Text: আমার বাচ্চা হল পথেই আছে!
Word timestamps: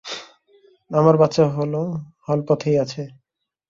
আমার 0.91 1.15
বাচ্চা 1.17 1.43
হল 1.55 1.73
পথেই 2.47 2.75
আছে! 2.83 3.01